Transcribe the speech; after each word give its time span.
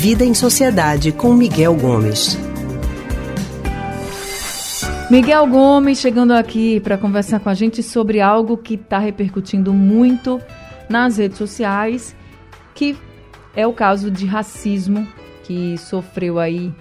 Vida 0.00 0.24
em 0.24 0.32
Sociedade 0.32 1.10
com 1.10 1.34
Miguel 1.34 1.74
Gomes. 1.74 2.38
Miguel 5.10 5.44
Gomes 5.48 5.98
chegando 5.98 6.34
aqui 6.34 6.78
para 6.78 6.96
conversar 6.96 7.40
com 7.40 7.48
a 7.48 7.54
gente 7.54 7.82
sobre 7.82 8.20
algo 8.20 8.56
que 8.56 8.74
está 8.74 9.00
repercutindo 9.00 9.74
muito 9.74 10.40
nas 10.88 11.16
redes 11.16 11.36
sociais, 11.36 12.14
que 12.76 12.96
é 13.56 13.66
o 13.66 13.72
caso 13.72 14.08
de 14.08 14.24
racismo 14.24 15.04
que 15.42 15.76
sofreu 15.76 16.38
aí 16.38 16.72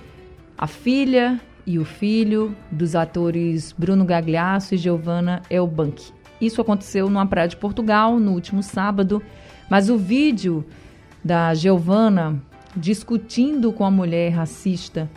a 0.56 0.68
filha 0.68 1.42
e 1.66 1.80
o 1.80 1.86
filho 1.86 2.56
dos 2.72 2.96
atores 2.96 3.74
Bruno 3.76 4.06
Gagliasso 4.06 4.76
e 4.76 4.78
Giovanna 4.78 5.42
Elbank. 5.50 6.12
Isso 6.40 6.62
aconteceu 6.62 7.10
numa 7.10 7.26
praia 7.26 7.48
de 7.48 7.58
Portugal 7.58 8.20
no 8.20 8.34
último 8.34 8.62
sábado, 8.62 9.24
mas 9.68 9.90
o 9.90 9.98
vídeo 9.98 10.64
da 11.24 11.56
Giovanna 11.56 12.42
discutindo 12.78 13.74
com 13.74 13.84
a 13.84 13.92
mulher 13.92 14.30
racista 14.30 15.10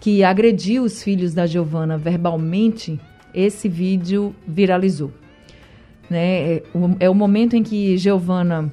que 0.00 0.22
agrediu 0.22 0.84
os 0.84 1.02
filhos 1.02 1.34
da 1.34 1.46
Giovanna 1.46 1.96
verbalmente, 1.96 3.00
esse 3.34 3.68
vídeo 3.68 4.34
viralizou. 4.46 5.12
Né? 6.08 6.54
É, 6.54 6.62
é 7.00 7.10
o 7.10 7.14
momento 7.14 7.56
em 7.56 7.62
que 7.62 7.96
Giovanna 7.96 8.72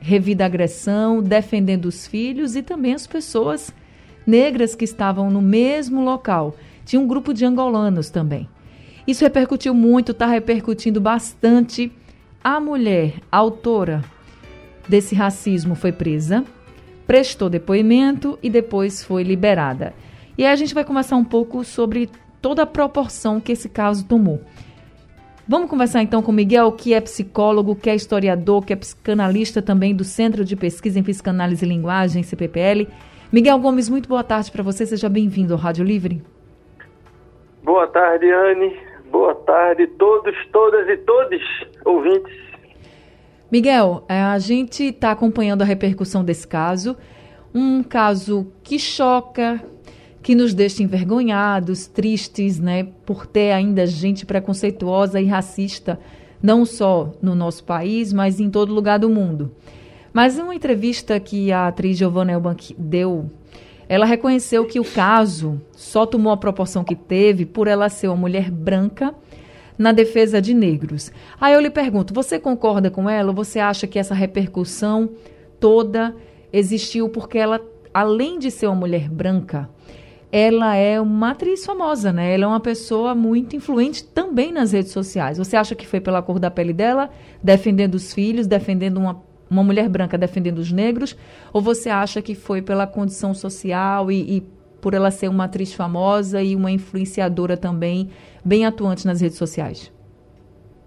revida 0.00 0.44
a 0.44 0.46
agressão, 0.46 1.22
defendendo 1.22 1.86
os 1.86 2.06
filhos 2.06 2.56
e 2.56 2.62
também 2.62 2.94
as 2.94 3.06
pessoas 3.06 3.72
negras 4.26 4.74
que 4.74 4.84
estavam 4.84 5.30
no 5.30 5.40
mesmo 5.40 6.02
local. 6.02 6.56
Tinha 6.84 7.00
um 7.00 7.06
grupo 7.06 7.32
de 7.32 7.44
angolanos 7.44 8.10
também. 8.10 8.48
Isso 9.06 9.24
repercutiu 9.24 9.74
muito, 9.74 10.12
está 10.12 10.26
repercutindo 10.26 11.00
bastante. 11.00 11.92
A 12.42 12.58
mulher 12.58 13.14
autora 13.30 14.04
desse 14.88 15.14
racismo 15.14 15.74
foi 15.74 15.92
presa, 15.92 16.44
prestou 17.06 17.48
depoimento 17.48 18.38
e 18.42 18.50
depois 18.50 19.04
foi 19.04 19.22
liberada. 19.22 19.94
E 20.36 20.44
aí 20.44 20.52
a 20.52 20.56
gente 20.56 20.74
vai 20.74 20.84
conversar 20.84 21.16
um 21.16 21.24
pouco 21.24 21.64
sobre 21.64 22.08
toda 22.40 22.62
a 22.62 22.66
proporção 22.66 23.40
que 23.40 23.52
esse 23.52 23.68
caso 23.68 24.06
tomou. 24.06 24.40
Vamos 25.46 25.68
conversar 25.68 26.02
então 26.02 26.22
com 26.22 26.32
Miguel, 26.32 26.72
que 26.72 26.94
é 26.94 27.00
psicólogo, 27.00 27.74
que 27.74 27.90
é 27.90 27.94
historiador, 27.94 28.64
que 28.64 28.72
é 28.72 28.76
psicanalista 28.76 29.60
também 29.60 29.94
do 29.94 30.04
Centro 30.04 30.44
de 30.44 30.56
Pesquisa 30.56 30.98
em 30.98 31.02
Psicanálise 31.02 31.64
e 31.64 31.68
Linguagem, 31.68 32.22
CPPL. 32.22 32.86
Miguel 33.32 33.58
Gomes, 33.58 33.88
muito 33.88 34.08
boa 34.08 34.22
tarde 34.22 34.50
para 34.50 34.62
você, 34.62 34.86
seja 34.86 35.08
bem-vindo 35.08 35.52
ao 35.52 35.58
Rádio 35.58 35.84
Livre. 35.84 36.22
Boa 37.62 37.86
tarde, 37.88 38.30
Anne. 38.30 38.76
Boa 39.10 39.34
tarde, 39.34 39.86
todos, 39.98 40.34
todas 40.52 40.88
e 40.88 40.96
todos 40.98 41.40
ouvintes. 41.84 42.51
Miguel, 43.52 44.02
é, 44.08 44.18
a 44.18 44.38
gente 44.38 44.84
está 44.84 45.10
acompanhando 45.10 45.60
a 45.60 45.66
repercussão 45.66 46.24
desse 46.24 46.48
caso, 46.48 46.96
um 47.54 47.82
caso 47.82 48.46
que 48.62 48.78
choca, 48.78 49.62
que 50.22 50.34
nos 50.34 50.54
deixa 50.54 50.82
envergonhados, 50.82 51.86
tristes, 51.86 52.58
né, 52.58 52.88
por 53.04 53.26
ter 53.26 53.52
ainda 53.52 53.86
gente 53.86 54.24
preconceituosa 54.24 55.20
e 55.20 55.26
racista, 55.26 56.00
não 56.42 56.64
só 56.64 57.12
no 57.20 57.34
nosso 57.34 57.62
país, 57.64 58.10
mas 58.10 58.40
em 58.40 58.48
todo 58.48 58.72
lugar 58.72 58.98
do 58.98 59.10
mundo. 59.10 59.52
Mas 60.14 60.38
em 60.38 60.42
uma 60.42 60.54
entrevista 60.54 61.20
que 61.20 61.52
a 61.52 61.68
atriz 61.68 61.98
Giovanna 61.98 62.32
Elbank 62.32 62.74
deu, 62.78 63.30
ela 63.86 64.06
reconheceu 64.06 64.64
que 64.64 64.80
o 64.80 64.84
caso 64.84 65.60
só 65.76 66.06
tomou 66.06 66.32
a 66.32 66.38
proporção 66.38 66.82
que 66.82 66.96
teve 66.96 67.44
por 67.44 67.68
ela 67.68 67.90
ser 67.90 68.08
uma 68.08 68.16
mulher 68.16 68.50
branca 68.50 69.14
na 69.78 69.92
defesa 69.92 70.40
de 70.40 70.54
negros. 70.54 71.10
Aí 71.40 71.54
eu 71.54 71.60
lhe 71.60 71.70
pergunto, 71.70 72.14
você 72.14 72.38
concorda 72.38 72.90
com 72.90 73.08
ela 73.08 73.30
ou 73.30 73.34
você 73.34 73.58
acha 73.58 73.86
que 73.86 73.98
essa 73.98 74.14
repercussão 74.14 75.10
toda 75.58 76.14
existiu 76.52 77.08
porque 77.08 77.38
ela, 77.38 77.60
além 77.92 78.38
de 78.38 78.50
ser 78.50 78.66
uma 78.66 78.76
mulher 78.76 79.08
branca, 79.08 79.68
ela 80.30 80.74
é 80.74 80.98
uma 80.98 81.32
atriz 81.32 81.64
famosa, 81.64 82.10
né? 82.10 82.32
Ela 82.32 82.44
é 82.44 82.46
uma 82.46 82.60
pessoa 82.60 83.14
muito 83.14 83.54
influente 83.54 84.02
também 84.02 84.50
nas 84.50 84.72
redes 84.72 84.90
sociais. 84.90 85.36
Você 85.36 85.56
acha 85.56 85.74
que 85.74 85.86
foi 85.86 86.00
pela 86.00 86.22
cor 86.22 86.38
da 86.38 86.50
pele 86.50 86.72
dela, 86.72 87.10
defendendo 87.42 87.96
os 87.96 88.14
filhos, 88.14 88.46
defendendo 88.46 88.96
uma, 88.96 89.22
uma 89.50 89.62
mulher 89.62 89.90
branca, 89.90 90.16
defendendo 90.16 90.58
os 90.58 90.72
negros? 90.72 91.14
Ou 91.52 91.60
você 91.60 91.90
acha 91.90 92.22
que 92.22 92.34
foi 92.34 92.62
pela 92.62 92.86
condição 92.86 93.34
social 93.34 94.10
e, 94.10 94.38
e 94.38 94.42
por 94.82 94.94
ela 94.94 95.12
ser 95.12 95.28
uma 95.28 95.44
atriz 95.44 95.72
famosa 95.72 96.42
e 96.42 96.56
uma 96.56 96.70
influenciadora 96.70 97.56
também 97.56 98.10
bem 98.44 98.66
atuante 98.66 99.06
nas 99.06 99.20
redes 99.20 99.38
sociais? 99.38 99.92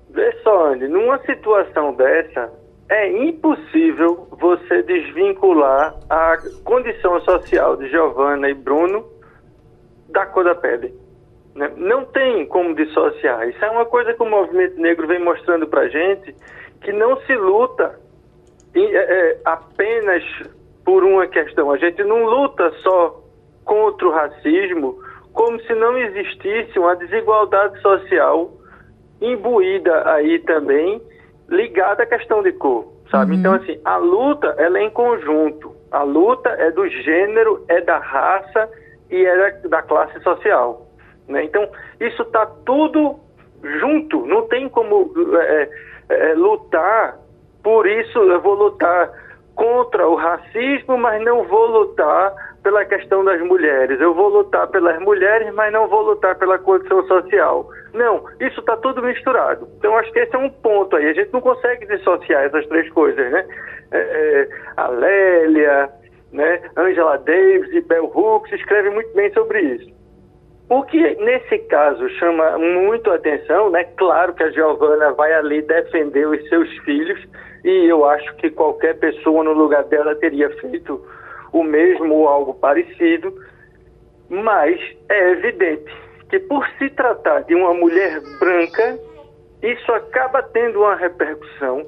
Vê 0.09 0.31
só, 0.43 0.73
Andy, 0.73 0.89
numa 0.89 1.17
situação 1.19 1.93
dessa, 1.93 2.51
é 2.89 3.09
impossível 3.23 4.27
você 4.39 4.83
desvincular 4.83 5.95
a 6.09 6.37
condição 6.65 7.19
social 7.21 7.77
de 7.77 7.89
Giovanna 7.89 8.49
e 8.49 8.53
Bruno 8.53 9.05
da 10.09 10.25
cor 10.25 10.43
da 10.43 10.55
pele. 10.55 10.93
Né? 11.55 11.71
Não 11.77 12.03
tem 12.05 12.45
como 12.47 12.75
dissociar. 12.75 13.47
Isso 13.47 13.63
é 13.63 13.71
uma 13.71 13.85
coisa 13.85 14.13
que 14.13 14.21
o 14.21 14.29
movimento 14.29 14.79
negro 14.79 15.07
vem 15.07 15.23
mostrando 15.23 15.67
para 15.67 15.87
gente, 15.87 16.35
que 16.81 16.91
não 16.91 17.19
se 17.21 17.33
luta 17.33 17.97
é, 18.75 18.81
é, 18.81 19.39
apenas 19.45 20.21
por 20.83 21.03
uma 21.03 21.25
questão. 21.27 21.71
A 21.71 21.77
gente 21.77 22.03
não 22.03 22.25
luta 22.25 22.71
só 22.83 23.24
contra 23.65 24.07
o 24.07 24.11
racismo, 24.11 24.97
como 25.33 25.59
se 25.61 25.73
não 25.73 25.97
existisse 25.97 26.79
uma 26.79 26.95
desigualdade 26.95 27.81
social 27.81 28.51
imbuída 29.21 30.09
aí 30.09 30.39
também, 30.39 31.01
ligada 31.49 32.03
à 32.03 32.05
questão 32.05 32.41
de 32.41 32.51
cor, 32.53 32.87
sabe? 33.11 33.33
Uhum. 33.33 33.39
Então, 33.39 33.53
assim, 33.53 33.79
a 33.83 33.97
luta, 33.97 34.55
ela 34.57 34.79
é 34.79 34.83
em 34.83 34.89
conjunto. 34.89 35.75
A 35.91 36.03
luta 36.03 36.49
é 36.49 36.71
do 36.71 36.87
gênero, 36.87 37.63
é 37.67 37.81
da 37.81 37.97
raça 37.97 38.69
e 39.09 39.25
era 39.25 39.51
da 39.67 39.81
classe 39.81 40.19
social. 40.21 40.87
Né? 41.27 41.43
Então, 41.43 41.67
isso 41.99 42.21
está 42.21 42.45
tudo 42.65 43.19
junto, 43.79 44.25
não 44.25 44.47
tem 44.47 44.69
como 44.69 45.11
é, 45.39 45.69
é, 46.09 46.33
lutar, 46.33 47.17
por 47.63 47.87
isso 47.87 48.19
eu 48.19 48.41
vou 48.41 48.53
lutar 48.53 49.11
contra 49.55 50.07
o 50.07 50.15
racismo, 50.15 50.97
mas 50.97 51.23
não 51.23 51.43
vou 51.43 51.65
lutar 51.67 52.54
pela 52.65 52.83
questão 52.83 53.23
das 53.23 53.39
mulheres. 53.41 54.01
Eu 54.01 54.15
vou 54.15 54.27
lutar 54.27 54.67
pelas 54.69 54.99
mulheres, 54.99 55.53
mas 55.53 55.71
não 55.71 55.87
vou 55.87 56.01
lutar 56.01 56.35
pela 56.35 56.57
condição 56.57 57.05
social. 57.05 57.69
Não, 57.93 58.23
isso 58.39 58.59
está 58.59 58.75
tudo 58.77 59.03
misturado. 59.03 59.69
Então, 59.77 59.95
acho 59.95 60.11
que 60.11 60.17
esse 60.17 60.35
é 60.35 60.39
um 60.39 60.49
ponto 60.49 60.95
aí. 60.95 61.09
A 61.09 61.13
gente 61.13 61.31
não 61.31 61.41
consegue 61.41 61.85
dissociar 61.85 62.43
essas 62.43 62.65
três 62.65 62.89
coisas, 62.89 63.31
né? 63.31 63.45
É, 63.91 63.97
é, 63.99 64.49
a 64.77 64.87
Lélia, 64.87 65.89
né? 66.33 66.59
Angela 66.75 67.17
Davis 67.19 67.71
e 67.71 67.81
Bell 67.81 68.05
Hooks 68.05 68.51
escrevem 68.53 68.91
muito 68.93 69.13
bem 69.13 69.31
sobre 69.33 69.61
isso. 69.61 69.93
O 70.67 70.81
que 70.81 70.99
nesse 71.23 71.59
caso 71.67 72.09
chama 72.17 72.57
muito 72.57 73.11
atenção, 73.11 73.69
né? 73.69 73.83
Claro 73.95 74.33
que 74.33 74.41
a 74.41 74.49
Giovana 74.49 75.11
vai 75.11 75.31
ali 75.33 75.61
defender 75.61 76.27
os 76.27 76.49
seus 76.49 76.67
filhos 76.79 77.23
e 77.63 77.87
eu 77.87 78.05
acho 78.05 78.35
que 78.37 78.49
qualquer 78.49 78.97
pessoa 78.97 79.43
no 79.43 79.53
lugar 79.53 79.83
dela 79.83 80.15
teria 80.15 80.49
feito 80.57 80.99
o 81.51 81.63
mesmo 81.63 82.13
ou 82.13 82.27
algo 82.27 82.53
parecido, 82.53 83.33
mas 84.29 84.79
é 85.09 85.31
evidente 85.31 85.91
que 86.29 86.39
por 86.39 86.67
se 86.77 86.89
tratar 86.89 87.41
de 87.41 87.55
uma 87.55 87.73
mulher 87.73 88.21
branca, 88.39 88.99
isso 89.61 89.91
acaba 89.91 90.41
tendo 90.41 90.79
uma 90.79 90.95
repercussão 90.95 91.85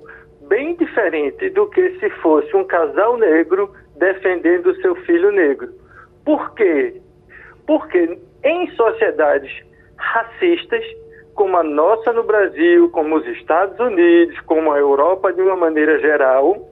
bem 0.48 0.76
diferente 0.76 1.50
do 1.50 1.68
que 1.68 2.00
se 2.00 2.10
fosse 2.22 2.56
um 2.56 2.64
casal 2.64 3.18
negro 3.18 3.72
defendendo 3.98 4.76
seu 4.82 4.96
filho 4.96 5.32
negro. 5.32 5.70
Por 6.24 6.54
quê? 6.54 7.02
Porque 7.66 8.20
em 8.44 8.72
sociedades 8.72 9.52
racistas, 9.98 10.84
como 11.34 11.58
a 11.58 11.64
nossa 11.64 12.14
no 12.14 12.24
Brasil, 12.24 12.90
como 12.92 13.18
os 13.18 13.28
Estados 13.28 13.80
Unidos, 13.80 14.40
como 14.42 14.72
a 14.72 14.80
Europa 14.80 15.34
de 15.34 15.42
uma 15.42 15.56
maneira 15.56 16.00
geral, 16.00 16.68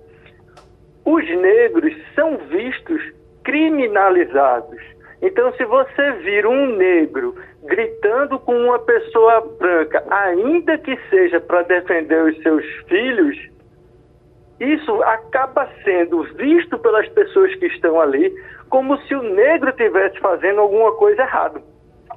os 1.06 1.24
negros 1.38 1.94
são 2.16 2.38
vistos 2.50 3.02
criminalizados. 3.44 4.82
Então, 5.22 5.54
se 5.54 5.64
você 5.66 6.12
vir 6.24 6.46
um 6.46 6.76
negro 6.76 7.36
gritando 7.64 8.38
com 8.40 8.56
uma 8.56 8.80
pessoa 8.80 9.42
branca, 9.58 10.04
ainda 10.10 10.78
que 10.78 10.98
seja 11.10 11.40
para 11.40 11.64
defender 11.64 12.22
os 12.24 12.38
seus 12.42 12.66
filhos, 12.88 13.38
isso 14.60 15.04
acaba 15.04 15.70
sendo 15.84 16.24
visto 16.36 16.78
pelas 16.80 17.08
pessoas 17.10 17.54
que 17.56 17.68
estão 17.68 18.00
ali 18.00 18.34
como 18.70 18.98
se 19.04 19.16
o 19.16 19.22
negro 19.22 19.72
tivesse 19.74 20.20
fazendo 20.20 20.60
alguma 20.62 20.92
coisa 20.94 21.22
errada, 21.22 21.62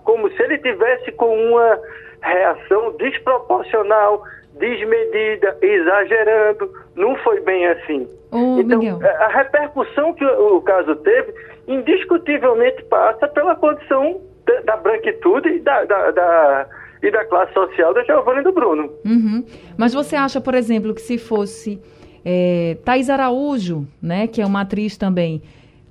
como 0.04 0.30
se 0.30 0.42
ele 0.42 0.58
tivesse 0.58 1.12
com 1.12 1.26
uma 1.26 1.80
reação 2.22 2.96
desproporcional, 2.96 4.22
desmedida, 4.58 5.56
exagerando. 5.60 6.70
Não 6.96 7.16
foi 7.16 7.40
bem 7.40 7.66
assim. 7.66 8.08
Oh, 8.30 8.58
então, 8.60 8.78
Miguel. 8.78 8.98
a 9.02 9.28
repercussão 9.28 10.12
que 10.14 10.24
o 10.24 10.60
caso 10.62 10.96
teve, 10.96 11.32
indiscutivelmente 11.66 12.82
passa 12.84 13.26
pela 13.28 13.56
condição 13.56 14.20
da, 14.64 14.76
branquitude 14.76 15.48
e 15.48 15.60
da, 15.60 15.84
da, 15.84 16.10
da, 16.10 16.66
e 17.02 17.10
da 17.10 17.24
classe 17.24 17.52
social 17.52 17.94
da 17.94 18.02
Giovanna 18.04 18.40
e 18.40 18.44
do 18.44 18.52
Bruno. 18.52 18.90
Uhum. 19.04 19.44
Mas 19.76 19.94
você 19.94 20.16
acha, 20.16 20.40
por 20.40 20.54
exemplo, 20.54 20.94
que 20.94 21.00
se 21.00 21.18
fosse 21.18 21.80
é, 22.24 22.76
Thais 22.84 23.08
Araújo, 23.08 23.86
né, 24.02 24.26
que 24.26 24.40
é 24.40 24.46
uma 24.46 24.62
atriz 24.62 24.96
também, 24.96 25.42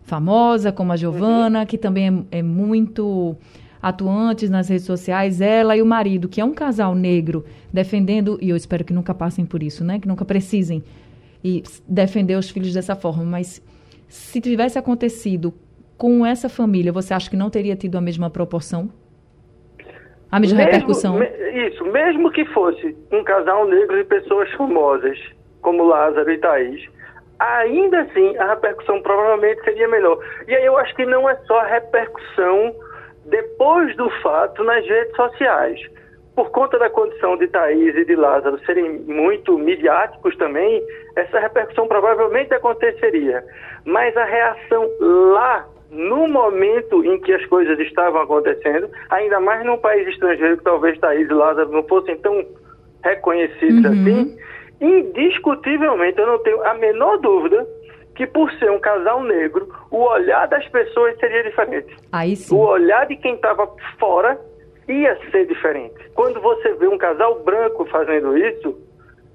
famosa, 0.03 0.71
como 0.71 0.94
a 0.94 0.95
Giovana, 0.95 1.60
uhum. 1.60 1.65
que 1.65 1.77
também 1.77 2.27
é, 2.31 2.39
é 2.39 2.44
muito 2.44 3.36
atuantes 3.88 4.50
nas 4.50 4.68
redes 4.69 4.86
sociais, 4.86 5.39
ela 5.39 5.75
e 5.78 5.81
o 5.81 5.86
marido, 5.86 6.28
que 6.28 6.42
é 6.42 6.45
um 6.45 6.54
casal 6.54 6.94
negro, 6.94 7.45
defendendo, 7.72 8.38
e 8.42 8.50
eu 8.50 8.56
espero 8.56 8.84
que 8.84 8.94
nunca 8.94 9.13
passem 9.13 9.45
por 9.45 9.63
isso, 9.63 9.84
né? 9.84 10.00
Que 10.00 10.07
nunca 10.07 10.25
precisem 10.25 10.84
e 11.44 11.63
defender 11.88 12.36
os 12.36 12.50
filhos 12.50 12.74
dessa 12.74 12.95
forma, 12.95 13.24
mas 13.24 13.63
se 14.07 14.42
tivesse 14.42 14.78
acontecido 14.78 15.54
com 15.98 16.25
essa 16.25 16.50
família, 16.50 16.92
você 16.92 17.13
acha 17.13 17.30
que 17.30 17.38
não 17.38 17.50
teria 17.50 17.75
tido 17.75 17.98
a 17.98 18.01
mesma 18.01 18.30
proporção? 18.30 18.89
A 20.30 20.39
mesma 20.39 20.57
mesmo, 20.57 20.72
repercussão? 20.72 21.18
Me, 21.18 21.28
isso, 21.68 21.86
mesmo 21.86 22.30
que 22.31 22.44
fosse 22.45 22.95
um 23.12 23.24
casal 23.24 23.68
negro 23.68 23.98
de 23.98 24.04
pessoas 24.04 24.51
famosas, 24.54 25.18
como 25.62 25.86
Lázaro 25.86 26.30
e 26.30 26.38
Thaís, 26.38 26.86
ainda 27.39 28.01
assim 28.01 28.36
a 28.38 28.50
repercussão 28.50 29.01
provavelmente 29.01 29.63
seria 29.63 29.88
melhor. 29.88 30.19
E 30.48 30.56
aí 30.56 30.66
eu 30.66 30.78
acho 30.78 30.94
que 30.95 31.06
não 31.06 31.30
é 31.30 31.36
só 31.48 31.60
a 31.60 31.68
repercussão 31.68 32.75
depois 33.27 33.95
do 33.95 34.09
fato 34.21 34.63
nas 34.63 34.85
redes 34.85 35.15
sociais. 35.15 35.79
Por 36.35 36.51
conta 36.51 36.77
da 36.77 36.89
condição 36.89 37.35
de 37.38 37.47
Thaís 37.47 37.95
e 37.95 38.06
de 38.06 38.15
Lázaro 38.15 38.59
serem 38.65 39.00
muito 39.00 39.57
midiáticos 39.57 40.35
também, 40.38 40.83
essa 41.15 41.39
repercussão 41.39 41.88
provavelmente 41.88 42.53
aconteceria. 42.53 43.44
Mas 43.85 44.15
a 44.15 44.24
reação 44.24 44.88
lá, 45.00 45.65
no 45.89 46.27
momento 46.27 47.03
em 47.03 47.19
que 47.21 47.33
as 47.33 47.44
coisas 47.47 47.79
estavam 47.79 48.21
acontecendo, 48.21 48.88
ainda 49.09 49.39
mais 49.39 49.65
num 49.65 49.77
país 49.77 50.07
estrangeiro 50.09 50.57
que 50.57 50.63
talvez 50.63 51.00
Thaís 51.00 51.27
e 51.27 51.33
Lázaro 51.33 51.71
não 51.71 51.83
fossem 51.83 52.15
tão 52.18 52.45
reconhecidos 53.03 53.83
uhum. 53.83 53.91
assim, 53.91 54.38
indiscutivelmente 54.79 56.19
eu 56.19 56.27
não 56.27 56.38
tenho 56.44 56.63
a 56.63 56.75
menor 56.75 57.18
dúvida 57.18 57.65
que 58.18 58.25
por 58.25 58.52
ser 58.54 58.72
um 58.72 58.80
casal 58.80 59.22
negro, 59.22 59.72
o 59.92 60.00
olhar 60.00 60.48
das 60.48 60.68
pessoas 60.69 61.16
seria 61.19 61.44
diferente. 61.44 61.96
Aí 62.12 62.36
sim. 62.36 62.56
O 62.56 62.58
olhar 62.58 63.06
de 63.06 63.16
quem 63.16 63.36
estava 63.36 63.72
fora 64.00 64.40
ia 64.90 65.16
ser 65.30 65.46
diferente. 65.46 65.94
Quando 66.16 66.42
você 66.42 66.74
vê 66.74 66.88
um 66.88 66.98
casal 66.98 67.44
branco 67.44 67.86
fazendo 67.86 68.36
isso, 68.36 68.75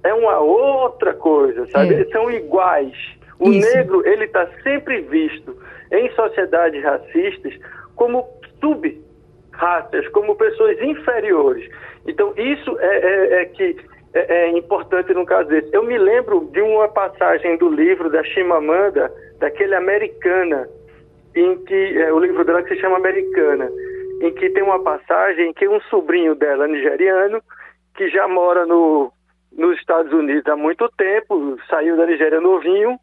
é 0.02 0.12
uma 0.12 0.40
outra 0.40 1.14
coisa, 1.14 1.64
sabe? 1.70 1.94
É. 1.94 2.04
São 2.06 2.28
iguais. 2.28 2.92
O 3.38 3.50
isso. 3.50 3.72
negro, 3.72 4.04
ele 4.04 4.24
está 4.24 4.48
sempre 4.64 5.00
visto 5.02 5.56
em 5.92 6.10
sociedades 6.14 6.82
racistas 6.82 7.54
como 7.94 8.26
sub-raças, 8.60 10.08
como 10.08 10.34
pessoas 10.34 10.76
inferiores. 10.82 11.70
Então, 12.04 12.34
isso 12.36 12.76
é, 12.80 12.98
é, 12.98 13.42
é 13.42 13.44
que 13.44 13.76
é, 14.14 14.34
é, 14.34 14.50
importante 14.50 15.12
no 15.14 15.24
caso 15.24 15.48
desse. 15.48 15.74
Eu 15.74 15.82
me 15.84 15.96
lembro 15.96 16.48
de 16.52 16.60
uma 16.60 16.88
passagem 16.88 17.56
do 17.56 17.68
livro 17.68 18.10
da 18.10 18.22
Chimamanda, 18.24 19.12
daquele 19.38 19.74
Americana, 19.74 20.68
em 21.34 21.56
que 21.64 21.98
é, 21.98 22.12
o 22.12 22.18
livro 22.18 22.44
dela 22.44 22.62
que 22.62 22.74
se 22.74 22.80
chama 22.80 22.96
Americana, 22.96 23.70
em 24.20 24.32
que 24.34 24.50
tem 24.50 24.62
uma 24.62 24.82
passagem 24.82 25.50
em 25.50 25.52
que 25.52 25.66
um 25.66 25.80
sobrinho 25.82 26.34
dela, 26.34 26.68
nigeriano, 26.68 27.42
que 27.94 28.08
já 28.08 28.28
mora 28.28 28.66
no, 28.66 29.12
nos 29.56 29.78
Estados 29.78 30.12
Unidos 30.12 30.46
há 30.46 30.56
muito 30.56 30.88
tempo, 30.96 31.58
saiu 31.68 31.96
da 31.96 32.06
Nigéria 32.06 32.40
novinho, 32.40 32.98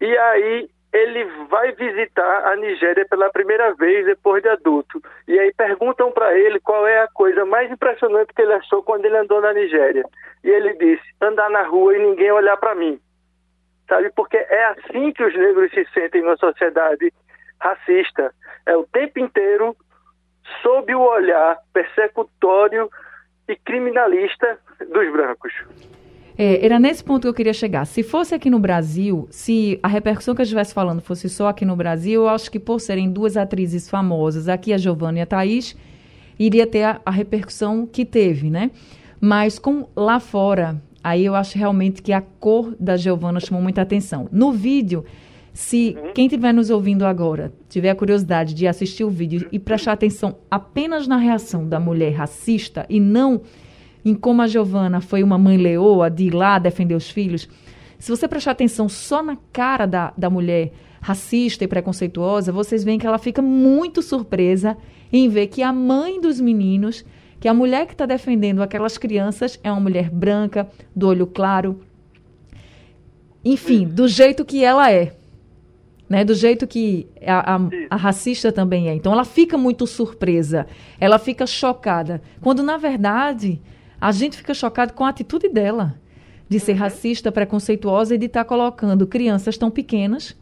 e 0.00 0.16
aí 0.16 0.68
ele 0.92 1.24
vai 1.48 1.72
visitar 1.72 2.48
a 2.48 2.56
Nigéria 2.56 3.06
pela 3.08 3.30
primeira 3.30 3.72
vez 3.74 4.04
depois 4.06 4.42
de 4.42 4.48
adulto. 4.48 5.00
E 5.28 5.38
aí 5.38 5.52
perguntam 5.54 6.10
para 6.10 6.36
ele 6.36 6.58
qual 6.60 6.86
é 6.86 7.02
a 7.02 7.08
coisa 7.08 7.44
mais 7.44 7.70
impressionante 7.70 8.32
que 8.34 8.42
ele 8.42 8.54
achou 8.54 8.82
quando 8.82 9.04
ele 9.04 9.16
andou 9.16 9.40
na 9.40 9.52
Nigéria. 9.52 10.04
E 10.42 10.50
ele 10.50 10.74
disse: 10.74 11.02
andar 11.20 11.48
na 11.50 11.62
rua 11.62 11.96
e 11.96 12.00
ninguém 12.00 12.32
olhar 12.32 12.56
para 12.56 12.74
mim. 12.74 13.00
Sabe? 13.88 14.10
Porque 14.14 14.36
é 14.36 14.64
assim 14.66 15.12
que 15.12 15.22
os 15.22 15.34
negros 15.34 15.70
se 15.70 15.84
sentem 15.94 16.22
numa 16.22 16.36
sociedade 16.36 17.12
racista. 17.60 18.32
É 18.66 18.76
o 18.76 18.84
tempo 18.84 19.20
inteiro 19.20 19.76
sob 20.62 20.92
o 20.94 21.00
olhar 21.00 21.58
persecutório 21.72 22.90
e 23.48 23.56
criminalista 23.56 24.58
dos 24.88 25.12
brancos. 25.12 25.52
É, 26.42 26.64
era 26.64 26.80
nesse 26.80 27.04
ponto 27.04 27.20
que 27.20 27.28
eu 27.28 27.34
queria 27.34 27.52
chegar. 27.52 27.84
Se 27.84 28.02
fosse 28.02 28.34
aqui 28.34 28.48
no 28.48 28.58
Brasil, 28.58 29.28
se 29.30 29.78
a 29.82 29.88
repercussão 29.88 30.34
que 30.34 30.40
eu 30.40 30.44
estivesse 30.44 30.72
falando 30.72 31.02
fosse 31.02 31.28
só 31.28 31.48
aqui 31.48 31.66
no 31.66 31.76
Brasil, 31.76 32.22
eu 32.22 32.28
acho 32.30 32.50
que 32.50 32.58
por 32.58 32.80
serem 32.80 33.10
duas 33.10 33.36
atrizes 33.36 33.90
famosas, 33.90 34.48
aqui 34.48 34.72
a 34.72 34.78
Giovanna 34.78 35.18
e 35.18 35.20
a 35.20 35.26
Thaís, 35.26 35.76
iria 36.38 36.66
ter 36.66 36.84
a, 36.84 37.00
a 37.04 37.10
repercussão 37.10 37.86
que 37.86 38.06
teve, 38.06 38.48
né? 38.48 38.70
Mas 39.20 39.58
com 39.58 39.86
lá 39.94 40.18
fora, 40.18 40.82
aí 41.04 41.26
eu 41.26 41.34
acho 41.34 41.58
realmente 41.58 42.00
que 42.00 42.10
a 42.10 42.22
cor 42.22 42.74
da 42.80 42.96
Giovanna 42.96 43.38
chamou 43.38 43.62
muita 43.62 43.82
atenção. 43.82 44.26
No 44.32 44.50
vídeo, 44.50 45.04
se 45.52 45.94
uhum. 45.94 46.12
quem 46.14 46.24
estiver 46.24 46.54
nos 46.54 46.70
ouvindo 46.70 47.04
agora 47.04 47.52
tiver 47.68 47.90
a 47.90 47.94
curiosidade 47.94 48.54
de 48.54 48.66
assistir 48.66 49.04
o 49.04 49.10
vídeo 49.10 49.46
e 49.52 49.58
prestar 49.58 49.92
atenção 49.92 50.38
apenas 50.50 51.06
na 51.06 51.18
reação 51.18 51.68
da 51.68 51.78
mulher 51.78 52.14
racista 52.14 52.86
e 52.88 52.98
não 52.98 53.42
em 54.04 54.14
como 54.14 54.42
a 54.42 54.46
Giovana 54.46 55.00
foi 55.00 55.22
uma 55.22 55.38
mãe 55.38 55.56
leoa 55.56 56.10
de 56.10 56.24
ir 56.24 56.34
lá 56.34 56.58
defender 56.58 56.94
os 56.94 57.10
filhos, 57.10 57.48
se 58.00 58.10
você 58.10 58.26
prestar 58.26 58.52
atenção 58.52 58.88
só 58.88 59.22
na 59.22 59.36
cara 59.52 59.84
da, 59.84 60.14
da 60.16 60.30
mulher 60.30 60.72
racista 61.02 61.64
e 61.64 61.68
preconceituosa, 61.68 62.50
vocês 62.50 62.82
veem 62.82 62.98
que 62.98 63.06
ela 63.06 63.18
fica 63.18 63.42
muito 63.42 64.00
surpresa 64.00 64.76
em 65.12 65.28
ver 65.28 65.48
que 65.48 65.62
a 65.62 65.72
mãe 65.72 66.18
dos 66.18 66.40
meninos, 66.40 67.04
que 67.38 67.46
a 67.46 67.54
mulher 67.54 67.86
que 67.86 67.92
está 67.92 68.06
defendendo 68.06 68.62
aquelas 68.62 68.96
crianças 68.96 69.60
é 69.62 69.70
uma 69.70 69.80
mulher 69.80 70.08
branca, 70.08 70.66
do 70.96 71.08
olho 71.08 71.26
claro, 71.26 71.80
enfim, 73.44 73.86
do 73.86 74.08
jeito 74.08 74.44
que 74.44 74.64
ela 74.64 74.90
é. 74.90 75.14
Né, 76.08 76.24
do 76.24 76.34
jeito 76.34 76.66
que 76.66 77.06
a, 77.24 77.54
a, 77.54 77.60
a, 77.90 77.96
racista 77.96 78.50
também 78.50 78.88
é. 78.88 78.94
Então 78.94 79.12
ela 79.12 79.24
fica 79.24 79.56
muito 79.56 79.86
surpresa, 79.86 80.66
ela 80.98 81.20
fica 81.20 81.46
chocada. 81.46 82.20
Quando 82.40 82.64
na 82.64 82.76
verdade 82.76 83.62
a 84.00 84.12
gente 84.12 84.36
fica 84.36 84.54
chocado 84.54 84.92
com 84.94 85.04
a 85.04 85.10
atitude 85.10 85.48
dela 85.48 85.94
de 86.48 86.58
ser 86.58 86.72
uhum. 86.72 86.78
racista, 86.78 87.30
preconceituosa 87.30 88.14
e 88.14 88.18
de 88.18 88.26
estar 88.26 88.42
tá 88.42 88.48
colocando 88.48 89.06
crianças 89.06 89.56
tão 89.56 89.70
pequenas, 89.70 90.36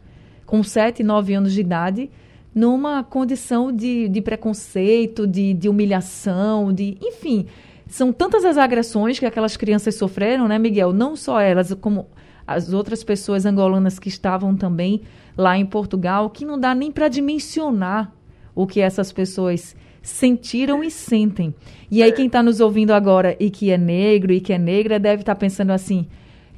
com 0.45 0.63
7, 0.63 1.03
9 1.03 1.33
anos 1.35 1.53
de 1.53 1.61
idade, 1.61 2.09
numa 2.55 3.03
condição 3.03 3.71
de, 3.71 4.09
de 4.09 4.19
preconceito, 4.21 5.27
de, 5.27 5.53
de 5.53 5.69
humilhação, 5.69 6.73
de. 6.73 6.97
Enfim, 6.99 7.45
são 7.85 8.11
tantas 8.11 8.43
as 8.43 8.57
agressões 8.57 9.19
que 9.19 9.25
aquelas 9.25 9.55
crianças 9.55 9.95
sofreram, 9.95 10.47
né, 10.47 10.57
Miguel? 10.57 10.91
Não 10.91 11.15
só 11.15 11.39
elas, 11.39 11.71
como 11.75 12.07
as 12.47 12.73
outras 12.73 13.03
pessoas 13.03 13.45
angolanas 13.45 13.99
que 13.99 14.09
estavam 14.09 14.55
também 14.55 15.01
lá 15.37 15.55
em 15.57 15.65
Portugal, 15.65 16.31
que 16.31 16.43
não 16.43 16.59
dá 16.59 16.73
nem 16.73 16.91
para 16.91 17.07
dimensionar 17.07 18.11
o 18.55 18.65
que 18.65 18.81
essas 18.81 19.11
pessoas 19.11 19.75
sentiram 20.09 20.83
e 20.83 20.91
sentem. 20.91 21.53
E 21.89 22.03
aí, 22.03 22.09
é. 22.09 22.13
quem 22.13 22.27
está 22.27 22.43
nos 22.43 22.59
ouvindo 22.59 22.91
agora 22.91 23.35
e 23.39 23.49
que 23.49 23.71
é 23.71 23.77
negro 23.77 24.31
e 24.31 24.39
que 24.39 24.53
é 24.53 24.57
negra 24.57 24.99
deve 24.99 25.21
estar 25.21 25.35
tá 25.35 25.39
pensando 25.39 25.71
assim: 25.71 26.07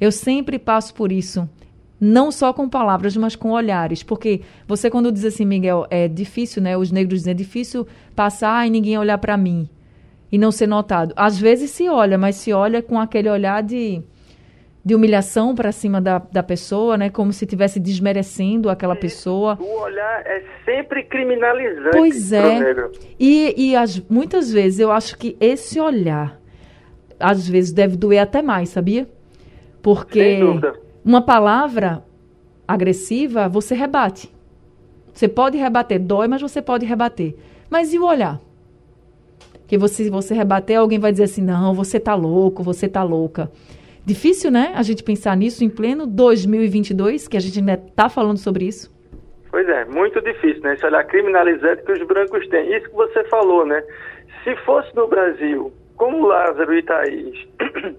eu 0.00 0.10
sempre 0.10 0.58
passo 0.58 0.94
por 0.94 1.12
isso. 1.12 1.48
Não 2.00 2.32
só 2.32 2.52
com 2.52 2.68
palavras, 2.68 3.16
mas 3.16 3.36
com 3.36 3.50
olhares. 3.50 4.02
Porque 4.02 4.40
você, 4.66 4.90
quando 4.90 5.12
diz 5.12 5.24
assim, 5.24 5.44
Miguel, 5.44 5.86
é 5.88 6.08
difícil, 6.08 6.60
né? 6.60 6.76
Os 6.76 6.90
negros 6.90 7.20
dizem, 7.20 7.30
é 7.30 7.34
difícil 7.34 7.86
passar 8.16 8.66
e 8.66 8.70
ninguém 8.70 8.98
olhar 8.98 9.18
para 9.18 9.36
mim 9.36 9.68
e 10.32 10.38
não 10.38 10.50
ser 10.50 10.66
notado. 10.66 11.12
Às 11.14 11.38
vezes 11.38 11.70
se 11.70 11.88
olha, 11.88 12.18
mas 12.18 12.36
se 12.36 12.52
olha 12.52 12.82
com 12.82 12.98
aquele 12.98 13.28
olhar 13.28 13.62
de 13.62 14.02
de 14.84 14.94
humilhação 14.94 15.54
para 15.54 15.70
cima 15.70 16.00
da, 16.00 16.18
da 16.18 16.42
pessoa, 16.42 16.96
né? 16.96 17.08
Como 17.08 17.32
se 17.32 17.44
estivesse 17.44 17.78
desmerecendo 17.78 18.68
aquela 18.68 18.96
pessoa. 18.96 19.56
O 19.60 19.80
olhar 19.80 20.22
é 20.26 20.42
sempre 20.64 21.04
criminalizante. 21.04 21.96
Pois 21.96 22.32
é. 22.32 22.74
E, 23.18 23.54
e 23.56 23.76
as, 23.76 24.00
muitas 24.08 24.52
vezes 24.52 24.80
eu 24.80 24.90
acho 24.90 25.16
que 25.16 25.36
esse 25.40 25.78
olhar, 25.78 26.40
às 27.20 27.48
vezes, 27.48 27.72
deve 27.72 27.96
doer 27.96 28.22
até 28.22 28.42
mais, 28.42 28.70
sabia? 28.70 29.08
Porque 29.80 30.40
uma 31.04 31.22
palavra 31.22 32.02
agressiva, 32.66 33.48
você 33.48 33.74
rebate. 33.74 34.32
Você 35.12 35.28
pode 35.28 35.58
rebater, 35.58 36.00
dói, 36.00 36.26
mas 36.26 36.40
você 36.40 36.60
pode 36.60 36.86
rebater. 36.86 37.36
Mas 37.70 37.92
e 37.92 37.98
o 37.98 38.06
olhar? 38.06 38.40
Que 39.66 39.78
você, 39.78 40.10
você 40.10 40.34
rebater, 40.34 40.78
alguém 40.78 40.98
vai 40.98 41.12
dizer 41.12 41.24
assim: 41.24 41.42
não, 41.42 41.72
você 41.72 42.00
tá 42.00 42.14
louco, 42.14 42.62
você 42.62 42.88
tá 42.88 43.02
louca. 43.02 43.50
Difícil, 44.04 44.50
né? 44.50 44.72
A 44.74 44.82
gente 44.82 45.02
pensar 45.04 45.36
nisso 45.36 45.64
em 45.64 45.70
pleno 45.70 46.06
2022, 46.06 47.28
que 47.28 47.36
a 47.36 47.40
gente 47.40 47.58
ainda 47.60 47.74
está 47.74 48.08
falando 48.08 48.38
sobre 48.38 48.64
isso. 48.64 48.90
Pois 49.50 49.68
é, 49.68 49.84
muito 49.84 50.20
difícil, 50.20 50.62
né? 50.62 50.74
Esse 50.74 50.84
olhar 50.86 51.04
criminalizante 51.04 51.82
que 51.82 51.92
os 51.92 52.02
brancos 52.06 52.48
têm. 52.48 52.74
Isso 52.74 52.88
que 52.88 52.96
você 52.96 53.22
falou, 53.24 53.64
né? 53.64 53.82
Se 54.42 54.56
fosse 54.64 54.94
no 54.96 55.06
Brasil, 55.06 55.72
como 55.96 56.26
Lázaro 56.26 56.74
e 56.74 56.82
Thaís 56.82 57.48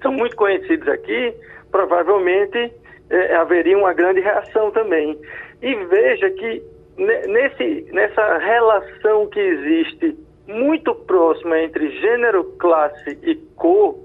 são 0.00 0.12
muito 0.12 0.34
conhecidos 0.36 0.88
aqui, 0.88 1.34
provavelmente 1.70 2.72
é, 3.10 3.34
haveria 3.34 3.76
uma 3.76 3.92
grande 3.92 4.20
reação 4.20 4.70
também. 4.70 5.18
E 5.60 5.74
veja 5.74 6.30
que 6.30 6.62
nesse, 6.96 7.86
nessa 7.92 8.38
relação 8.38 9.26
que 9.26 9.40
existe 9.40 10.16
muito 10.46 10.94
próxima 10.94 11.58
entre 11.60 11.90
gênero, 12.00 12.44
classe 12.58 13.18
e 13.22 13.34
cor, 13.56 13.98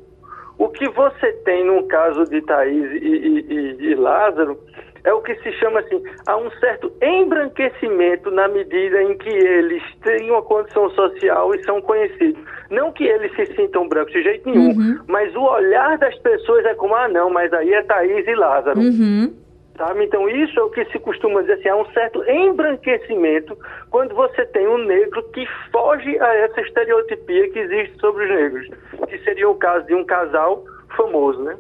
o 0.60 0.68
que 0.70 0.88
você 0.90 1.32
tem 1.46 1.66
no 1.66 1.88
caso 1.88 2.26
de 2.26 2.42
Thaís 2.42 2.92
e, 2.92 3.06
e, 3.06 3.46
e, 3.50 3.92
e 3.92 3.96
Lázaro 3.96 4.60
é 5.06 5.14
o 5.14 5.22
que 5.22 5.34
se 5.36 5.52
chama 5.54 5.80
assim, 5.80 6.04
há 6.28 6.38
um 6.38 6.52
certo 6.60 6.92
embranquecimento 7.02 8.30
na 8.32 8.48
medida 8.50 9.02
em 9.02 9.18
que 9.18 9.30
eles 9.30 9.82
têm 10.04 10.30
uma 10.30 10.42
condição 10.42 10.90
social 10.92 11.56
e 11.56 11.64
são 11.64 11.82
conhecidos. 11.82 12.44
Não 12.70 12.92
que 12.92 13.06
eles 13.06 13.34
se 13.36 13.46
sintam 13.56 13.88
brancos 13.88 14.12
de 14.12 14.22
jeito 14.22 14.50
nenhum, 14.50 14.78
uhum. 14.78 15.00
mas 15.08 15.34
o 15.36 15.42
olhar 15.42 15.98
das 15.98 16.16
pessoas 16.20 16.66
é 16.66 16.76
como, 16.76 16.94
ah 16.94 17.08
não, 17.08 17.30
mas 17.30 17.52
aí 17.54 17.74
é 17.74 17.82
Thaís 17.84 18.28
e 18.28 18.36
Lázaro. 18.36 18.80
Uhum. 18.80 19.34
Sabe? 19.80 20.04
Então, 20.04 20.28
isso 20.28 20.60
é 20.60 20.62
o 20.62 20.70
que 20.70 20.84
se 20.92 21.00
costuma 21.00 21.40
dizer 21.40 21.54
assim, 21.54 21.70
há 21.70 21.78
um 21.78 21.90
certo 21.94 22.22
embranquecimento 22.30 23.58
quando 23.90 24.14
você 24.14 24.46
tem 24.48 24.68
um 24.68 24.78
negro 24.86 25.24
que 25.32 25.48
foge 25.72 26.20
a 26.20 26.36
essa 26.36 26.60
estereotipia 26.60 27.50
que 27.50 27.60
existe 27.60 27.98
sobre 27.98 28.26
os 28.26 28.30
negros, 28.30 28.68
que 29.08 29.18
seria 29.20 29.50
o 29.50 29.56
caso 29.56 29.88
de 29.88 29.96
um 29.96 30.04
casal 30.04 30.66
famoso, 30.98 31.42
né? 31.44 31.56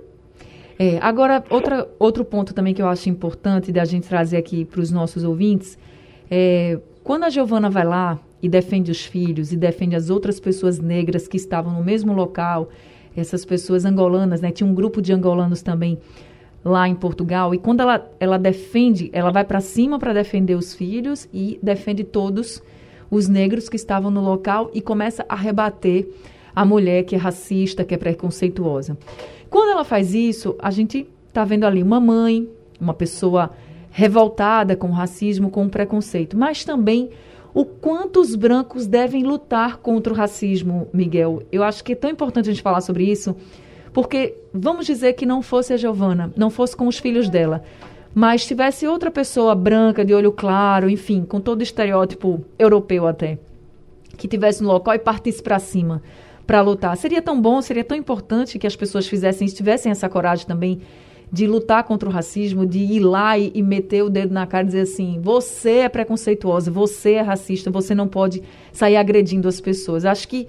É, 0.78 0.98
agora, 1.02 1.42
outra, 1.50 1.88
outro 1.98 2.26
ponto 2.26 2.54
também 2.54 2.74
que 2.74 2.82
eu 2.82 2.90
acho 2.90 3.08
importante 3.08 3.72
da 3.72 3.86
gente 3.86 4.10
trazer 4.10 4.36
aqui 4.36 4.66
para 4.66 4.82
os 4.82 4.92
nossos 4.92 5.24
ouvintes 5.24 5.80
é 6.30 6.78
quando 7.02 7.24
a 7.24 7.30
Giovana 7.30 7.70
vai 7.70 7.86
lá 7.86 8.20
e 8.44 8.50
defende 8.50 8.92
os 8.92 9.06
filhos 9.06 9.54
e 9.54 9.56
defende 9.56 9.96
as 9.96 10.10
outras 10.10 10.42
pessoas 10.42 10.78
negras 10.78 11.26
que 11.26 11.38
estavam 11.38 11.72
no 11.72 11.86
mesmo 11.86 12.14
local, 12.14 12.68
essas 13.16 13.46
pessoas 13.46 13.86
angolanas, 13.86 14.42
né? 14.42 14.52
Tinha 14.52 14.70
um 14.70 14.76
grupo 14.76 15.02
de 15.02 15.14
angolanos 15.14 15.62
também 15.62 15.98
lá 16.63 16.88
em 16.88 16.96
Portugal. 16.96 17.54
E 17.54 17.58
quando 17.58 17.82
ela, 17.82 18.10
ela 18.20 18.38
defende, 18.38 19.10
ela 19.13 19.32
vai 19.32 19.44
para 19.44 19.62
cima 19.62 19.98
para 19.98 20.13
defender 20.13 20.56
os 20.56 20.74
filhos 20.74 21.28
e 21.34 21.60
defende 21.62 22.04
todos 22.04 22.62
os 23.10 23.28
negros 23.28 23.70
que 23.70 23.75
estavam 23.75 24.12
no 24.12 24.22
local 24.22 24.70
e 24.74 24.82
começa 24.82 25.25
a 25.28 25.36
rebater 25.36 26.08
a 26.56 26.66
mulher 26.66 27.04
que 27.04 27.16
é 27.16 27.18
racista, 27.18 27.84
que 27.84 27.94
é 27.94 27.98
preconceituosa. 27.98 28.98
Quando 29.50 29.72
ela 29.72 29.84
faz 29.84 30.13
isso, 30.13 30.56
a 30.60 30.70
gente 30.70 31.08
está 31.28 31.44
vendo 31.44 31.66
ali 31.66 31.82
uma 31.82 32.00
mãe, 32.00 32.48
uma 32.80 32.94
pessoa 32.94 33.51
revoltada 33.92 34.75
com 34.75 34.88
o 34.89 34.94
racismo, 34.94 35.50
com 35.50 35.66
o 35.66 35.70
preconceito, 35.70 36.38
mas 36.38 36.63
também 36.63 37.10
o 37.54 37.66
quanto 37.66 38.20
os 38.20 38.36
brancos 38.36 38.86
devem 38.86 39.24
lutar 39.24 39.78
contra 39.78 40.13
o 40.13 40.16
racismo, 40.16 40.88
Miguel. 40.94 41.42
Eu 41.51 41.63
acho 41.63 41.84
que 41.84 41.94
é 41.94 41.96
tão 41.96 42.10
importante 42.10 42.50
a 42.50 42.54
gente 42.54 42.62
falar 42.62 42.82
sobre 42.82 43.06
isso, 43.06 43.36
porque 43.93 44.36
vamos 44.53 44.86
dizer 44.86 45.13
que 45.13 45.25
não 45.25 45.41
fosse 45.41 45.74
a 45.74 45.77
Giovana, 45.77 46.31
não 46.36 46.50
fosse 46.50 46.75
com 46.75 46.88
os 46.88 46.98
filhos 46.98 47.29
dela, 47.29 47.63
mas 48.13 48.46
tivesse 48.46 48.88
outra 48.88 49.12
pessoa 49.12 49.53
branca, 49.53 50.03
de 50.03 50.13
olho 50.13 50.31
claro, 50.31 50.89
enfim, 50.89 51.24
com 51.24 51.39
todo 51.39 51.60
o 51.60 51.63
estereótipo 51.63 52.43
europeu 52.58 53.08
até, 53.08 53.38
que 54.17 54.27
tivesse 54.27 54.63
no 54.63 54.69
local 54.69 54.96
e 54.96 55.00
partisse 55.00 55.41
para 55.41 55.60
cima 55.60 56.01
para 56.50 56.62
lutar. 56.62 56.98
Seria 56.98 57.22
tão 57.22 57.39
bom, 57.39 57.62
seria 57.62 57.84
tão 57.84 57.96
importante 57.96 58.58
que 58.58 58.65
as 58.65 58.75
pessoas 58.75 59.08
fizessem, 59.08 59.48
tivessem 59.48 59.91
essa 59.91 60.10
coragem 60.10 60.48
também 60.48 60.81
de 61.31 61.46
lutar 61.46 61.84
contra 61.84 62.10
o 62.10 62.12
racismo, 62.12 62.65
de 62.65 62.79
ir 62.79 63.01
lá 63.01 63.38
e, 63.38 63.51
e, 63.53 63.62
meter 63.62 64.03
o 64.03 64.10
dedo 64.10 64.34
na 64.34 64.48
cara 64.48 64.63
e 64.63 64.65
dizer 64.65 64.81
assim: 64.81 65.19
você 65.22 65.81
é 65.81 65.89
preconceituosa, 65.89 66.72
você 66.72 67.13
é 67.13 67.22
racista, 67.22 67.69
você 67.69 67.93
não 67.93 68.08
pode 68.08 68.41
sair 68.74 68.96
agredindo 68.96 69.48
as 69.48 69.62
pessoas. 69.62 70.05
Acho 70.05 70.27
que 70.27 70.48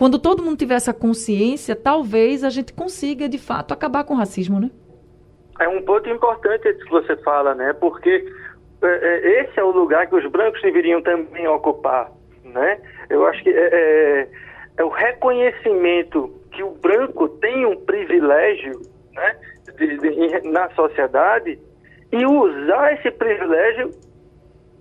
quando 0.00 0.18
todo 0.18 0.42
mundo 0.42 0.56
tiver 0.56 0.76
essa 0.76 0.94
consciência, 0.94 1.76
talvez 1.76 2.42
a 2.42 2.48
gente 2.48 2.72
consiga, 2.72 3.28
de 3.28 3.36
fato, 3.36 3.74
acabar 3.74 4.02
com 4.02 4.14
o 4.14 4.16
racismo, 4.16 4.58
né? 4.58 4.70
É 5.60 5.68
um 5.68 5.82
ponto 5.82 6.08
importante 6.08 6.66
esse 6.66 6.82
que 6.82 6.90
você 6.90 7.14
fala, 7.18 7.54
né? 7.54 7.74
Porque 7.74 8.26
é, 8.80 8.86
é, 8.86 9.42
esse 9.42 9.60
é 9.60 9.62
o 9.62 9.70
lugar 9.70 10.06
que 10.06 10.16
os 10.16 10.24
brancos 10.30 10.62
deveriam 10.62 11.02
também 11.02 11.46
ocupar, 11.46 12.10
né? 12.42 12.80
Eu 13.10 13.26
acho 13.26 13.42
que 13.42 13.50
é, 13.50 13.52
é, 13.52 14.28
é 14.78 14.84
o 14.84 14.88
reconhecimento 14.88 16.32
que 16.50 16.62
o 16.62 16.70
branco 16.70 17.28
tem 17.28 17.66
um 17.66 17.76
privilégio, 17.76 18.80
né? 19.12 19.36
De, 19.76 19.98
de, 19.98 20.50
na 20.50 20.70
sociedade 20.70 21.58
e 22.10 22.24
usar 22.24 22.94
esse 22.94 23.10
privilégio 23.10 23.90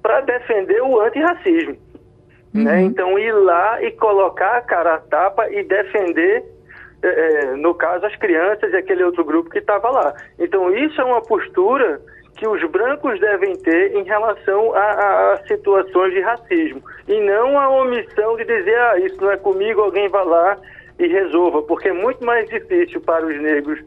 para 0.02 0.22
defender 0.22 0.82
o 0.82 1.02
antirracismo. 1.02 1.76
Uhum. 2.54 2.64
Né? 2.64 2.82
Então, 2.82 3.18
ir 3.20 3.32
lá 3.32 3.82
e 3.82 3.92
colocar 3.92 4.58
a 4.58 4.62
cara 4.62 4.96
a 4.96 5.00
tapa 5.00 5.50
e 5.50 5.64
defender, 5.64 6.44
é, 7.02 7.56
no 7.56 7.74
caso, 7.74 8.06
as 8.06 8.16
crianças 8.16 8.72
e 8.72 8.78
aquele 8.78 9.04
outro 9.04 9.24
grupo 9.24 9.50
que 9.50 9.60
estava 9.60 9.90
lá. 9.90 10.14
Então, 10.40 10.76
isso 10.76 11.00
é 11.00 11.04
uma 11.04 11.22
postura 11.22 12.02
que 12.36 12.48
os 12.48 12.64
brancos 12.72 13.20
devem 13.20 13.54
ter 13.58 13.96
em 13.96 14.04
relação 14.04 14.74
a, 14.74 14.80
a, 14.80 15.34
a, 15.34 15.48
situações 15.48 16.14
de 16.14 16.22
racismo. 16.22 16.82
E 17.08 17.20
não 17.20 17.60
a 17.60 17.70
omissão 17.70 18.38
de 18.38 18.46
dizer, 18.46 18.80
ah, 18.80 19.00
isso 19.00 19.22
não 19.22 19.32
é 19.32 19.38
comigo, 19.38 19.82
alguém 19.82 20.08
vá 20.08 20.24
lá 20.24 20.58
e 20.98 21.08
resolva, 21.08 21.62
porque 21.64 21.90
é 21.90 21.94
muito 21.94 22.24
mais 22.26 22.48
difícil 22.50 23.02
para 23.02 23.26
os 23.26 23.36
negros 23.42 23.80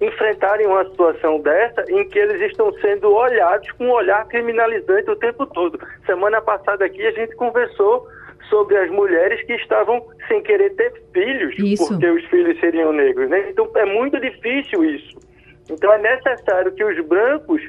enfrentarem 0.00 0.66
uma 0.66 0.84
situação 0.84 1.40
dessa 1.40 1.84
em 1.88 2.08
que 2.08 2.18
eles 2.18 2.40
estão 2.50 2.72
sendo 2.80 3.12
olhados 3.12 3.70
com 3.72 3.86
um 3.86 3.92
olhar 3.92 4.26
criminalizante 4.28 5.10
o 5.10 5.16
tempo 5.16 5.46
todo. 5.46 5.78
Semana 6.06 6.40
passada 6.40 6.84
aqui 6.84 7.04
a 7.04 7.10
gente 7.10 7.34
conversou 7.34 8.06
sobre 8.48 8.76
as 8.76 8.90
mulheres 8.90 9.44
que 9.44 9.54
estavam 9.54 10.04
sem 10.26 10.42
querer 10.42 10.70
ter 10.74 10.92
filhos 11.12 11.54
isso. 11.58 11.88
porque 11.88 12.06
os 12.06 12.24
filhos 12.26 12.58
seriam 12.60 12.92
negros, 12.92 13.28
né? 13.28 13.50
Então 13.50 13.68
é 13.74 13.84
muito 13.84 14.20
difícil 14.20 14.84
isso. 14.84 15.18
Então 15.70 15.92
é 15.92 15.98
necessário 15.98 16.72
que 16.72 16.84
os 16.84 17.04
brancos 17.06 17.60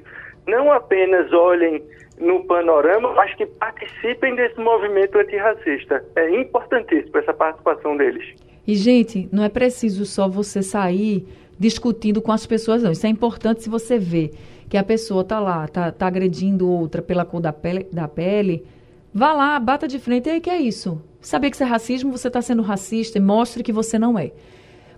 não 0.48 0.72
apenas 0.72 1.32
olhem 1.34 1.84
no 2.20 2.44
panorama, 2.46 3.14
mas 3.14 3.34
que 3.36 3.46
participem 3.46 4.36
desse 4.36 4.60
movimento 4.60 5.18
antirracista. 5.18 6.04
É 6.16 6.30
importantíssimo 6.30 7.18
essa 7.18 7.34
participação 7.34 7.96
deles. 7.96 8.36
E, 8.68 8.76
gente, 8.76 9.28
não 9.32 9.44
é 9.44 9.50
preciso 9.50 10.06
só 10.06 10.28
você 10.28 10.62
sair 10.62 11.28
discutindo 11.60 12.22
com 12.22 12.32
as 12.32 12.46
pessoas, 12.46 12.82
não. 12.82 12.92
Isso 12.92 13.06
é 13.06 13.10
importante 13.10 13.62
se 13.62 13.70
você 13.70 14.00
vê 14.00 14.32
que 14.70 14.78
a 14.78 14.84
pessoa 14.84 15.22
está 15.22 15.39
lá, 15.39 15.66
está 15.66 15.92
tá 15.92 16.08
agredindo 16.08 16.70
outra 16.70 17.01
pela 17.01 17.25
cor 17.25 17.42
da 17.42 17.51
pele, 17.51 17.86
da 17.92 18.08
pele. 18.08 18.66
Vá 19.13 19.34
lá, 19.34 19.60
bata 19.60 19.88
de 19.88 20.00
frente. 20.00 20.30
E 20.30 20.32
aí, 20.32 20.39
que 20.39 20.50
é 20.50 20.62
isso? 20.62 21.01
Saber 21.20 21.50
que 21.50 21.58
isso 21.58 21.63
é 21.63 21.68
racismo, 21.68 22.12
você 22.12 22.30
está 22.30 22.42
sendo 22.42 22.62
racista 22.62 23.18
e 23.18 23.22
mostre 23.22 23.62
que 23.62 23.74
você 23.74 24.00
não 24.00 24.18
é. 24.18 24.32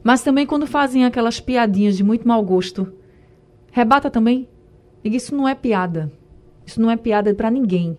Mas 0.04 0.22
também 0.22 0.46
quando 0.46 0.68
fazem 0.68 1.06
aquelas 1.06 1.40
piadinhas 1.40 1.98
de 1.98 2.04
muito 2.04 2.28
mau 2.28 2.44
gosto, 2.44 2.94
rebata 3.72 4.10
também. 4.12 4.48
Diga, 5.04 5.18
isso 5.18 5.36
não 5.36 5.48
é 5.48 5.56
piada. 5.56 6.12
Isso 6.66 6.80
não 6.80 6.92
é 6.92 6.98
piada 6.98 7.34
para 7.34 7.50
ninguém. 7.50 7.98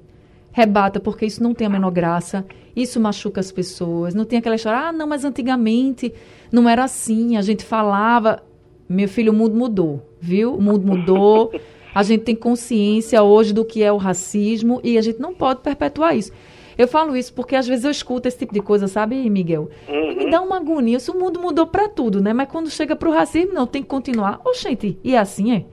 Rebata, 0.52 1.00
porque 1.00 1.26
isso 1.26 1.42
não 1.42 1.54
tem 1.54 1.66
a 1.66 1.70
menor 1.70 1.90
graça, 1.90 2.44
isso 2.76 3.00
machuca 3.00 3.40
as 3.40 3.50
pessoas. 3.50 4.14
Não 4.14 4.24
tem 4.24 4.38
aquela 4.38 4.54
história, 4.54 4.78
ah, 4.78 4.92
não, 4.92 5.06
mas 5.06 5.24
antigamente 5.24 6.12
não 6.52 6.68
era 6.68 6.84
assim, 6.84 7.36
a 7.36 7.42
gente 7.42 7.64
falava. 7.64 8.42
Meu 8.88 9.08
filho, 9.08 9.32
o 9.32 9.34
mundo 9.34 9.54
mudou, 9.54 10.02
viu? 10.20 10.54
O 10.54 10.60
mundo 10.60 10.86
mudou. 10.86 11.52
A 11.94 12.02
gente 12.02 12.24
tem 12.24 12.34
consciência 12.34 13.22
hoje 13.22 13.52
do 13.52 13.64
que 13.64 13.82
é 13.82 13.92
o 13.92 13.98
racismo 13.98 14.80
e 14.82 14.96
a 14.96 15.02
gente 15.02 15.20
não 15.20 15.34
pode 15.34 15.60
perpetuar 15.60 16.16
isso. 16.16 16.32
Eu 16.76 16.88
falo 16.88 17.14
isso 17.14 17.34
porque 17.34 17.54
às 17.54 17.66
vezes 17.66 17.84
eu 17.84 17.90
escuto 17.90 18.26
esse 18.26 18.38
tipo 18.38 18.54
de 18.54 18.60
coisa, 18.60 18.88
sabe, 18.88 19.28
Miguel? 19.28 19.68
Uhum. 19.86 20.16
me 20.16 20.30
dá 20.30 20.40
uma 20.40 20.56
agonia. 20.56 20.98
Se 20.98 21.10
o 21.10 21.18
mundo 21.18 21.38
mudou 21.38 21.66
para 21.66 21.88
tudo, 21.88 22.20
né? 22.22 22.32
Mas 22.32 22.48
quando 22.48 22.70
chega 22.70 22.96
para 22.96 23.08
o 23.08 23.12
racismo, 23.12 23.52
não, 23.52 23.66
tem 23.66 23.82
que 23.82 23.88
continuar. 23.88 24.40
Oxente, 24.44 24.98
e 25.04 25.14
é 25.14 25.18
assim 25.18 25.52
é? 25.52 25.64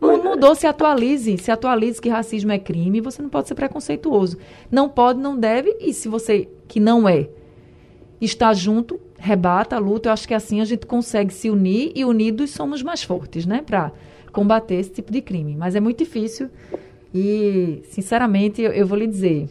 O 0.00 0.06
mundo 0.06 0.26
é. 0.26 0.30
mudou, 0.30 0.54
se 0.54 0.66
atualize. 0.66 1.36
Se 1.36 1.50
atualize 1.50 2.00
que 2.00 2.08
racismo 2.08 2.50
é 2.50 2.58
crime, 2.58 3.02
você 3.02 3.20
não 3.20 3.28
pode 3.28 3.48
ser 3.48 3.54
preconceituoso. 3.54 4.38
Não 4.70 4.88
pode, 4.88 5.20
não 5.20 5.36
deve, 5.36 5.76
e 5.80 5.92
se 5.92 6.08
você, 6.08 6.48
que 6.66 6.80
não 6.80 7.06
é, 7.06 7.28
está 8.24 8.52
junto, 8.52 9.00
rebata 9.18 9.76
a 9.76 9.78
luta. 9.78 10.08
Eu 10.08 10.12
acho 10.12 10.26
que 10.26 10.34
assim 10.34 10.60
a 10.60 10.64
gente 10.64 10.86
consegue 10.86 11.32
se 11.32 11.50
unir 11.50 11.92
e 11.94 12.04
unidos 12.04 12.50
somos 12.50 12.82
mais 12.82 13.02
fortes, 13.02 13.46
né? 13.46 13.62
Para 13.64 13.92
combater 14.32 14.76
esse 14.76 14.90
tipo 14.90 15.12
de 15.12 15.20
crime. 15.20 15.56
Mas 15.56 15.74
é 15.74 15.80
muito 15.80 15.98
difícil 15.98 16.50
e, 17.14 17.82
sinceramente, 17.84 18.62
eu, 18.62 18.72
eu, 18.72 18.86
vou 18.86 18.98
lhe 18.98 19.06
dizer, 19.06 19.48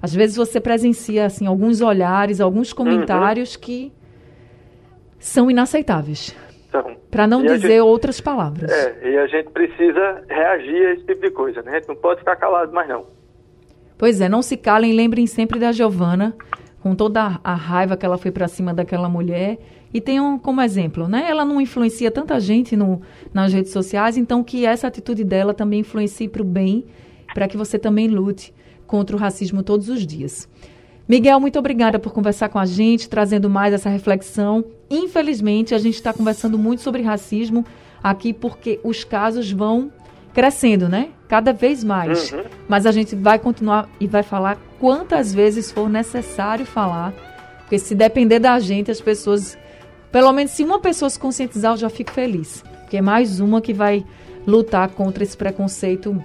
às 0.00 0.14
vezes 0.14 0.36
você 0.36 0.60
presencia 0.60 1.26
assim 1.26 1.46
alguns 1.46 1.80
olhares, 1.80 2.40
alguns 2.40 2.70
uhum. 2.70 2.76
comentários 2.76 3.54
uhum. 3.54 3.60
que 3.60 3.92
são 5.18 5.50
inaceitáveis. 5.50 6.36
Então, 6.68 6.96
para 7.10 7.26
não 7.26 7.42
dizer 7.42 7.68
gente, 7.68 7.80
outras 7.80 8.20
palavras. 8.20 8.70
É, 8.70 9.10
e 9.10 9.18
a 9.18 9.26
gente 9.26 9.50
precisa 9.50 10.22
reagir 10.28 10.86
a 10.86 10.92
esse 10.92 11.04
tipo 11.04 11.20
de 11.20 11.30
coisa, 11.30 11.62
né? 11.62 11.72
A 11.72 11.74
gente 11.76 11.88
não 11.88 11.96
pode 11.96 12.20
ficar 12.20 12.36
calado 12.36 12.72
mais 12.72 12.88
não. 12.88 13.06
Pois 13.96 14.20
é, 14.20 14.28
não 14.28 14.42
se 14.42 14.56
calem, 14.56 14.92
lembrem 14.92 15.26
sempre 15.26 15.58
da 15.58 15.70
Giovana, 15.72 16.34
com 16.84 16.94
toda 16.94 17.40
a 17.42 17.54
raiva 17.54 17.96
que 17.96 18.04
ela 18.04 18.18
foi 18.18 18.30
para 18.30 18.46
cima 18.46 18.74
daquela 18.74 19.08
mulher. 19.08 19.58
E 19.94 20.02
tenham 20.02 20.38
como 20.38 20.60
exemplo, 20.60 21.08
né? 21.08 21.24
Ela 21.30 21.42
não 21.42 21.58
influencia 21.58 22.10
tanta 22.10 22.38
gente 22.38 22.76
no, 22.76 23.00
nas 23.32 23.54
redes 23.54 23.72
sociais, 23.72 24.18
então 24.18 24.44
que 24.44 24.66
essa 24.66 24.86
atitude 24.86 25.24
dela 25.24 25.54
também 25.54 25.80
influencie 25.80 26.28
para 26.28 26.42
o 26.42 26.44
bem, 26.44 26.84
para 27.32 27.48
que 27.48 27.56
você 27.56 27.78
também 27.78 28.06
lute 28.06 28.52
contra 28.86 29.16
o 29.16 29.18
racismo 29.18 29.62
todos 29.62 29.88
os 29.88 30.06
dias. 30.06 30.46
Miguel, 31.08 31.40
muito 31.40 31.58
obrigada 31.58 31.98
por 31.98 32.12
conversar 32.12 32.50
com 32.50 32.58
a 32.58 32.66
gente, 32.66 33.08
trazendo 33.08 33.48
mais 33.48 33.72
essa 33.72 33.88
reflexão. 33.88 34.62
Infelizmente, 34.90 35.74
a 35.74 35.78
gente 35.78 35.94
está 35.94 36.12
conversando 36.12 36.58
muito 36.58 36.82
sobre 36.82 37.00
racismo 37.00 37.64
aqui 38.02 38.34
porque 38.34 38.78
os 38.84 39.04
casos 39.04 39.50
vão 39.50 39.90
crescendo, 40.34 40.86
né? 40.86 41.08
Cada 41.34 41.52
vez 41.52 41.82
mais. 41.82 42.30
Uhum. 42.30 42.44
Mas 42.68 42.86
a 42.86 42.92
gente 42.92 43.16
vai 43.16 43.40
continuar 43.40 43.88
e 43.98 44.06
vai 44.06 44.22
falar 44.22 44.56
quantas 44.78 45.34
vezes 45.34 45.68
for 45.68 45.88
necessário 45.88 46.64
falar. 46.64 47.12
Porque 47.58 47.76
se 47.76 47.92
depender 47.92 48.38
da 48.38 48.56
gente, 48.60 48.88
as 48.88 49.00
pessoas. 49.00 49.58
Pelo 50.12 50.32
menos 50.32 50.52
se 50.52 50.62
uma 50.62 50.78
pessoa 50.78 51.10
se 51.10 51.18
conscientizar, 51.18 51.72
eu 51.72 51.76
já 51.76 51.90
fico 51.90 52.12
feliz. 52.12 52.62
Porque 52.82 52.98
é 52.98 53.02
mais 53.02 53.40
uma 53.40 53.60
que 53.60 53.72
vai 53.72 54.04
lutar 54.46 54.88
contra 54.90 55.24
esse 55.24 55.36
preconceito 55.36 56.22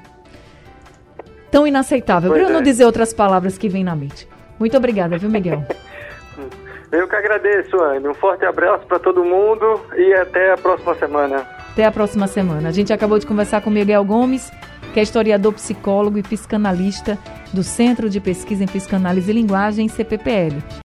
tão 1.50 1.66
inaceitável. 1.66 2.32
Para 2.32 2.44
eu 2.44 2.50
não 2.52 2.60
é. 2.60 2.62
dizer 2.62 2.86
outras 2.86 3.12
palavras 3.12 3.58
que 3.58 3.68
vêm 3.68 3.84
na 3.84 3.96
mente. 3.96 4.28
Muito 4.60 4.78
obrigada, 4.78 5.18
viu, 5.18 5.28
Miguel? 5.28 5.64
Eu 6.92 7.08
que 7.08 7.16
agradeço, 7.16 7.82
Anne. 7.82 8.08
Um 8.08 8.14
forte 8.14 8.46
abraço 8.46 8.86
para 8.86 9.00
todo 9.00 9.24
mundo 9.24 9.82
e 9.98 10.14
até 10.14 10.54
a 10.54 10.58
próxima 10.58 10.94
semana. 10.94 11.48
Até 11.72 11.84
a 11.84 11.92
próxima 11.92 12.28
semana. 12.28 12.70
A 12.70 12.72
gente 12.72 12.94
acabou 12.94 13.18
de 13.18 13.26
conversar 13.26 13.62
com 13.62 13.72
Miguel 13.72 14.04
Gomes, 14.06 14.52
que 14.94 15.00
é 15.00 15.04
historiador, 15.04 15.54
psicólogo 15.54 16.18
e 16.18 16.24
psicanalista 16.24 17.18
do 17.54 17.64
Centro 17.64 18.10
de 18.10 18.20
Pesquisa 18.20 18.64
em 18.64 18.68
Psicanálise 18.68 19.30
e 19.30 19.34
Linguagem, 19.34 19.88
CPPL. 19.88 20.62